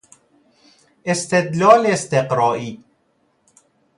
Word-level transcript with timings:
استدلال 1.05 1.85
استقرایی 1.85 2.83